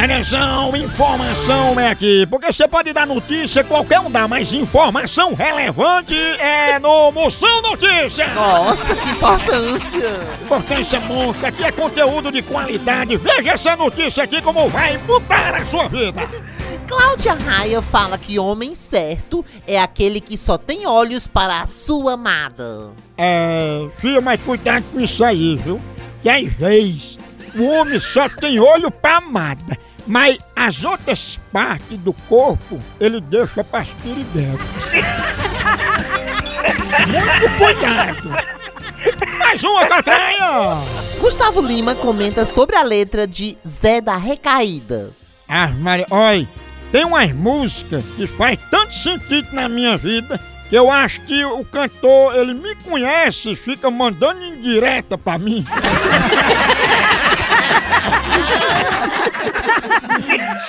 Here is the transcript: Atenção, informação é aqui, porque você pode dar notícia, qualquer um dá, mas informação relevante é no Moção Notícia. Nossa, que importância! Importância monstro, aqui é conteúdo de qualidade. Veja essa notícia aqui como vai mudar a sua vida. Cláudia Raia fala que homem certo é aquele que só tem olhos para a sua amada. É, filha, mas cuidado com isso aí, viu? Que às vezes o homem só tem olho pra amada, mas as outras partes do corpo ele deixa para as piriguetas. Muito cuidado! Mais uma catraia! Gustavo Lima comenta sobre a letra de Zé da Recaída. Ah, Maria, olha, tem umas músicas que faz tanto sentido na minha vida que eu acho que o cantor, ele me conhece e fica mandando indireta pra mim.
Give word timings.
Atenção, 0.00 0.76
informação 0.76 1.78
é 1.80 1.90
aqui, 1.90 2.24
porque 2.26 2.52
você 2.52 2.68
pode 2.68 2.92
dar 2.92 3.04
notícia, 3.04 3.64
qualquer 3.64 3.98
um 3.98 4.08
dá, 4.08 4.28
mas 4.28 4.54
informação 4.54 5.34
relevante 5.34 6.14
é 6.14 6.78
no 6.78 7.10
Moção 7.10 7.60
Notícia. 7.62 8.32
Nossa, 8.32 8.94
que 8.94 9.08
importância! 9.10 10.20
Importância 10.42 11.00
monstro, 11.00 11.46
aqui 11.46 11.64
é 11.64 11.72
conteúdo 11.72 12.30
de 12.30 12.42
qualidade. 12.42 13.16
Veja 13.16 13.50
essa 13.50 13.76
notícia 13.76 14.22
aqui 14.22 14.40
como 14.40 14.68
vai 14.68 14.96
mudar 14.98 15.56
a 15.56 15.66
sua 15.66 15.88
vida. 15.88 16.28
Cláudia 16.86 17.34
Raia 17.34 17.82
fala 17.82 18.16
que 18.16 18.38
homem 18.38 18.76
certo 18.76 19.44
é 19.66 19.80
aquele 19.80 20.20
que 20.20 20.38
só 20.38 20.56
tem 20.56 20.86
olhos 20.86 21.26
para 21.26 21.60
a 21.60 21.66
sua 21.66 22.12
amada. 22.12 22.92
É, 23.16 23.88
filha, 23.98 24.20
mas 24.20 24.40
cuidado 24.40 24.84
com 24.92 25.00
isso 25.00 25.24
aí, 25.24 25.56
viu? 25.56 25.80
Que 26.22 26.30
às 26.30 26.52
vezes 26.52 27.18
o 27.54 27.64
homem 27.64 27.98
só 27.98 28.28
tem 28.28 28.60
olho 28.60 28.90
pra 28.90 29.16
amada, 29.16 29.76
mas 30.08 30.38
as 30.56 30.82
outras 30.82 31.38
partes 31.52 31.98
do 31.98 32.12
corpo 32.12 32.80
ele 32.98 33.20
deixa 33.20 33.62
para 33.62 33.80
as 33.80 33.88
piriguetas. 34.02 34.66
Muito 37.06 37.58
cuidado! 37.58 38.30
Mais 39.38 39.62
uma 39.62 39.86
catraia! 39.86 40.78
Gustavo 41.20 41.60
Lima 41.60 41.94
comenta 41.94 42.44
sobre 42.46 42.74
a 42.74 42.82
letra 42.82 43.26
de 43.26 43.56
Zé 43.66 44.00
da 44.00 44.16
Recaída. 44.16 45.10
Ah, 45.46 45.68
Maria, 45.68 46.06
olha, 46.10 46.48
tem 46.90 47.04
umas 47.04 47.32
músicas 47.32 48.02
que 48.16 48.26
faz 48.26 48.58
tanto 48.70 48.94
sentido 48.94 49.48
na 49.52 49.68
minha 49.68 49.96
vida 49.96 50.40
que 50.68 50.76
eu 50.76 50.90
acho 50.90 51.22
que 51.22 51.44
o 51.44 51.64
cantor, 51.64 52.36
ele 52.36 52.52
me 52.52 52.74
conhece 52.76 53.52
e 53.52 53.56
fica 53.56 53.90
mandando 53.90 54.44
indireta 54.44 55.16
pra 55.16 55.38
mim. 55.38 55.64